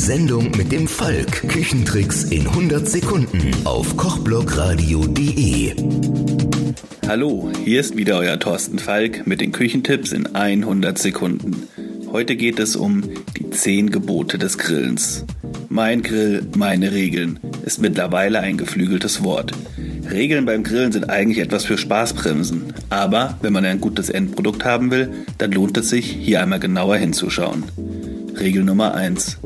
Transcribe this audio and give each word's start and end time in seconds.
Sendung 0.00 0.50
mit 0.56 0.72
dem 0.72 0.88
Falk. 0.88 1.46
Küchentricks 1.46 2.24
in 2.24 2.46
100 2.46 2.88
Sekunden 2.88 3.50
auf 3.64 3.98
kochblogradio.de. 3.98 5.74
Hallo, 7.06 7.52
hier 7.62 7.80
ist 7.80 7.98
wieder 7.98 8.16
euer 8.16 8.38
Thorsten 8.38 8.78
Falk 8.78 9.26
mit 9.26 9.42
den 9.42 9.52
Küchentipps 9.52 10.12
in 10.12 10.34
100 10.34 10.96
Sekunden. 10.96 11.68
Heute 12.10 12.36
geht 12.36 12.58
es 12.58 12.76
um 12.76 13.02
die 13.36 13.50
10 13.50 13.90
Gebote 13.90 14.38
des 14.38 14.56
Grillens. 14.56 15.26
Mein 15.68 16.00
Grill, 16.00 16.46
meine 16.56 16.92
Regeln 16.92 17.38
ist 17.66 17.82
mittlerweile 17.82 18.40
ein 18.40 18.56
geflügeltes 18.56 19.22
Wort. 19.22 19.52
Regeln 20.10 20.46
beim 20.46 20.64
Grillen 20.64 20.92
sind 20.92 21.10
eigentlich 21.10 21.40
etwas 21.40 21.66
für 21.66 21.76
Spaßbremsen. 21.76 22.72
Aber 22.88 23.36
wenn 23.42 23.52
man 23.52 23.66
ein 23.66 23.82
gutes 23.82 24.08
Endprodukt 24.08 24.64
haben 24.64 24.90
will, 24.90 25.10
dann 25.36 25.52
lohnt 25.52 25.76
es 25.76 25.90
sich, 25.90 26.06
hier 26.06 26.40
einmal 26.40 26.58
genauer 26.58 26.96
hinzuschauen. 26.96 27.64
Regel 28.38 28.64
Nummer 28.64 28.94
1. 28.94 29.36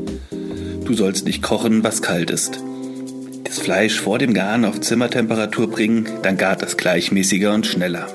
Du 0.85 0.93
sollst 0.93 1.25
nicht 1.25 1.43
kochen, 1.43 1.83
was 1.83 2.03
kalt 2.03 2.31
ist. 2.31 2.61
Das 3.45 3.59
Fleisch 3.59 3.99
vor 4.01 4.19
dem 4.19 4.35
Garen 4.35 4.67
auf 4.67 4.81
Zimmertemperatur 4.81 5.71
bringen, 5.71 6.09
dann 6.23 6.37
gart 6.37 6.63
es 6.63 6.77
gleichmäßiger 6.77 7.55
und 7.55 7.67
schneller. 7.67 8.07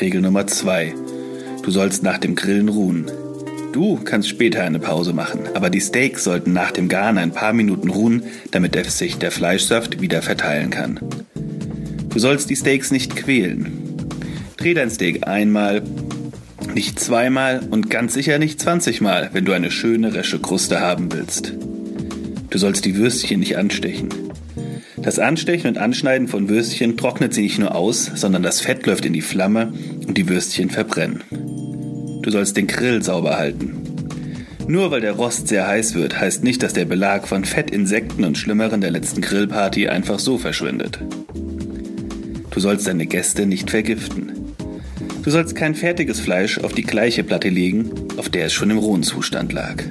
Regel 0.00 0.22
Nummer 0.22 0.46
2. 0.46 0.94
Du 1.62 1.70
sollst 1.70 2.02
nach 2.02 2.18
dem 2.18 2.36
Grillen 2.36 2.68
ruhen. 2.68 3.10
Du 3.72 3.96
kannst 4.02 4.28
später 4.28 4.62
eine 4.62 4.78
Pause 4.78 5.12
machen, 5.12 5.40
aber 5.52 5.68
die 5.68 5.80
Steaks 5.80 6.24
sollten 6.24 6.52
nach 6.52 6.70
dem 6.70 6.88
Garen 6.88 7.18
ein 7.18 7.32
paar 7.32 7.52
Minuten 7.52 7.90
ruhen, 7.90 8.22
damit 8.50 8.76
sich 8.90 9.18
der 9.18 9.30
Fleischsaft 9.30 10.00
wieder 10.00 10.22
verteilen 10.22 10.70
kann. 10.70 11.00
Du 12.08 12.18
sollst 12.18 12.48
die 12.48 12.56
Steaks 12.56 12.92
nicht 12.92 13.16
quälen. 13.16 13.96
Dreh 14.56 14.72
dein 14.72 14.90
Steak 14.90 15.26
einmal, 15.26 15.82
nicht 16.74 16.98
zweimal 16.98 17.66
und 17.70 17.90
ganz 17.90 18.14
sicher 18.14 18.38
nicht 18.38 18.60
20 18.60 19.00
Mal, 19.00 19.30
wenn 19.32 19.44
du 19.44 19.52
eine 19.52 19.70
schöne 19.70 20.14
resche 20.14 20.38
Kruste 20.38 20.80
haben 20.80 21.12
willst. 21.12 21.52
Du 22.54 22.60
sollst 22.60 22.84
die 22.84 22.96
Würstchen 22.96 23.40
nicht 23.40 23.56
anstechen. 23.56 24.10
Das 24.96 25.18
Anstechen 25.18 25.66
und 25.66 25.76
Anschneiden 25.76 26.28
von 26.28 26.48
Würstchen 26.48 26.96
trocknet 26.96 27.34
sie 27.34 27.42
nicht 27.42 27.58
nur 27.58 27.74
aus, 27.74 28.12
sondern 28.14 28.44
das 28.44 28.60
Fett 28.60 28.86
läuft 28.86 29.04
in 29.04 29.12
die 29.12 29.22
Flamme 29.22 29.72
und 30.06 30.16
die 30.16 30.28
Würstchen 30.28 30.70
verbrennen. 30.70 31.24
Du 32.22 32.30
sollst 32.30 32.56
den 32.56 32.68
Grill 32.68 33.02
sauber 33.02 33.38
halten. 33.38 33.82
Nur 34.68 34.92
weil 34.92 35.00
der 35.00 35.14
Rost 35.14 35.48
sehr 35.48 35.66
heiß 35.66 35.96
wird, 35.96 36.20
heißt 36.20 36.44
nicht, 36.44 36.62
dass 36.62 36.74
der 36.74 36.84
Belag 36.84 37.26
von 37.26 37.44
Fettinsekten 37.44 38.22
und 38.22 38.38
Schlimmeren 38.38 38.80
der 38.80 38.92
letzten 38.92 39.20
Grillparty 39.20 39.88
einfach 39.88 40.20
so 40.20 40.38
verschwindet. 40.38 41.00
Du 42.50 42.60
sollst 42.60 42.86
deine 42.86 43.06
Gäste 43.06 43.46
nicht 43.46 43.68
vergiften. 43.68 44.30
Du 45.24 45.30
sollst 45.32 45.56
kein 45.56 45.74
fertiges 45.74 46.20
Fleisch 46.20 46.58
auf 46.58 46.72
die 46.72 46.84
gleiche 46.84 47.24
Platte 47.24 47.48
legen, 47.48 47.90
auf 48.16 48.28
der 48.28 48.46
es 48.46 48.52
schon 48.52 48.70
im 48.70 48.78
rohen 48.78 49.02
Zustand 49.02 49.52
lag. 49.52 49.82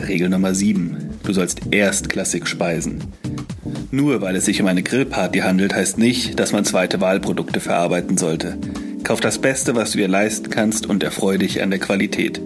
Regel 0.00 0.28
Nummer 0.28 0.52
7. 0.52 1.11
Du 1.24 1.32
sollst 1.32 1.72
erstklassig 1.72 2.46
speisen. 2.46 3.04
Nur 3.90 4.20
weil 4.20 4.36
es 4.36 4.46
sich 4.46 4.60
um 4.60 4.66
eine 4.66 4.82
Grillparty 4.82 5.40
handelt, 5.40 5.74
heißt 5.74 5.98
nicht, 5.98 6.40
dass 6.40 6.52
man 6.52 6.64
zweite 6.64 7.00
Wahlprodukte 7.00 7.60
verarbeiten 7.60 8.16
sollte. 8.16 8.58
Kauf 9.04 9.20
das 9.20 9.38
Beste, 9.38 9.74
was 9.74 9.92
du 9.92 9.98
dir 9.98 10.08
leisten 10.08 10.50
kannst 10.50 10.86
und 10.86 11.02
erfreue 11.02 11.38
dich 11.38 11.62
an 11.62 11.70
der 11.70 11.78
Qualität. 11.78 12.40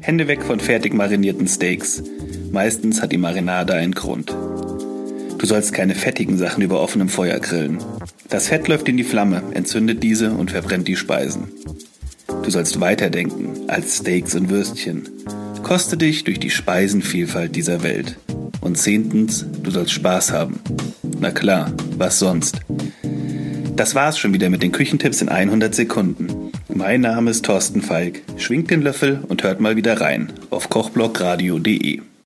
Hände 0.00 0.28
weg 0.28 0.42
von 0.42 0.60
fertig 0.60 0.94
marinierten 0.94 1.48
Steaks. 1.48 2.02
Meistens 2.50 3.02
hat 3.02 3.12
die 3.12 3.18
Marinade 3.18 3.74
einen 3.74 3.94
Grund. 3.94 4.34
Du 5.38 5.46
sollst 5.46 5.72
keine 5.72 5.94
fettigen 5.94 6.38
Sachen 6.38 6.62
über 6.62 6.80
offenem 6.80 7.08
Feuer 7.08 7.38
grillen. 7.40 7.78
Das 8.30 8.48
Fett 8.48 8.68
läuft 8.68 8.88
in 8.88 8.96
die 8.96 9.04
Flamme, 9.04 9.42
entzündet 9.52 10.02
diese 10.02 10.30
und 10.30 10.50
verbrennt 10.50 10.88
die 10.88 10.96
Speisen. 10.96 11.48
Du 12.42 12.50
sollst 12.50 12.80
weiterdenken 12.80 13.68
als 13.68 13.98
Steaks 13.98 14.34
und 14.34 14.48
Würstchen. 14.48 15.08
Koste 15.66 15.96
dich 15.96 16.22
durch 16.22 16.38
die 16.38 16.50
Speisenvielfalt 16.50 17.56
dieser 17.56 17.82
Welt. 17.82 18.14
Und 18.60 18.78
zehntens, 18.78 19.44
du 19.64 19.72
sollst 19.72 19.94
Spaß 19.94 20.30
haben. 20.30 20.60
Na 21.18 21.32
klar, 21.32 21.72
was 21.98 22.20
sonst? 22.20 22.60
Das 23.74 23.96
war's 23.96 24.16
schon 24.16 24.32
wieder 24.32 24.48
mit 24.48 24.62
den 24.62 24.70
Küchentipps 24.70 25.22
in 25.22 25.28
100 25.28 25.74
Sekunden. 25.74 26.52
Mein 26.72 27.00
Name 27.00 27.32
ist 27.32 27.44
Thorsten 27.44 27.82
Falk. 27.82 28.22
Schwingt 28.36 28.70
den 28.70 28.80
Löffel 28.80 29.24
und 29.26 29.42
hört 29.42 29.58
mal 29.60 29.74
wieder 29.74 30.00
rein 30.00 30.32
auf 30.50 30.70
kochblogradio.de. 30.70 32.00